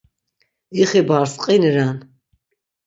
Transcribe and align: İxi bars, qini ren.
İxi 0.81 1.01
bars, 1.07 1.31
qini 1.43 1.71
ren. 1.75 1.97